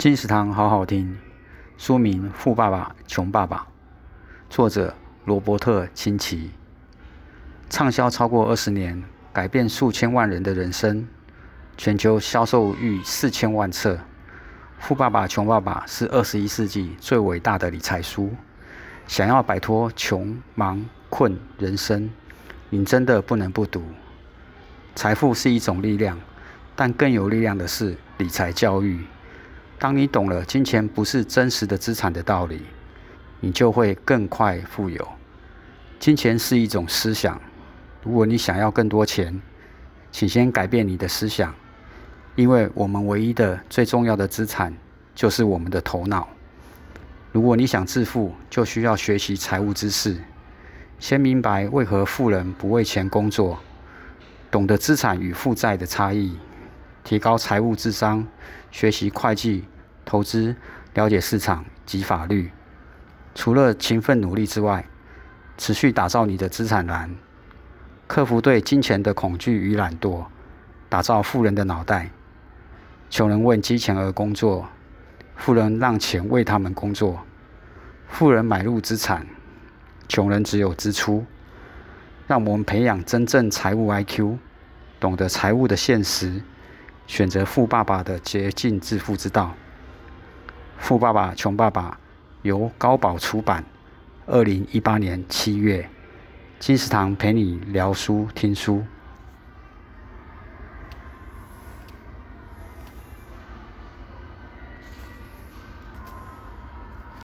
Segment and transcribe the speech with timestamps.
[0.00, 1.18] 金石堂好好听，
[1.76, 3.58] 书名《富爸爸穷爸爸》，
[4.48, 4.94] 作者
[5.26, 6.52] 罗伯特清崎，
[7.68, 11.06] 畅销超过二十年，改变数千万人的人生，
[11.76, 13.96] 全球销售逾四千万册。
[14.78, 18.30] 《富爸爸穷爸爸》是二十一世纪最伟大的理财书。
[19.06, 22.08] 想要摆脱穷忙困人生，
[22.70, 23.84] 你真的不能不读。
[24.94, 26.18] 财富是一种力量，
[26.74, 29.04] 但更有力量的是理财教育。
[29.80, 32.60] 当你懂了金钱不是真实的资产的道理，
[33.40, 35.08] 你就会更快富有。
[35.98, 37.40] 金钱是一种思想，
[38.02, 39.40] 如果你想要更多钱，
[40.12, 41.54] 请先改变你的思想，
[42.36, 44.76] 因为我们唯一的、最重要的资产
[45.14, 46.28] 就是我们的头脑。
[47.32, 50.14] 如果你想致富，就需要学习财务知识，
[50.98, 53.58] 先明白为何富人不为钱工作，
[54.50, 56.36] 懂得资产与负债的差异。
[57.02, 58.26] 提高财务智商，
[58.70, 59.64] 学习会计、
[60.04, 60.54] 投资，
[60.94, 62.50] 了解市场及法律。
[63.34, 64.86] 除了勤奋努力之外，
[65.56, 67.14] 持续打造你的资产栏，
[68.06, 70.26] 克服对金钱的恐惧与懒惰，
[70.88, 72.10] 打造富人的脑袋。
[73.08, 74.68] 穷人为金钱而工作，
[75.36, 77.20] 富人让钱为他们工作。
[78.08, 79.26] 富人买入资产，
[80.08, 81.24] 穷人只有支出。
[82.26, 84.36] 让我们培养真正财务 IQ，
[85.00, 86.40] 懂得财务的现实。
[87.10, 89.52] 选择富爸爸的捷径致富之道。
[90.78, 91.98] 富爸爸穷爸爸
[92.42, 93.64] 由高宝出版，
[94.26, 95.90] 二零一八年七月。
[96.60, 98.84] 金石堂陪你聊书听书。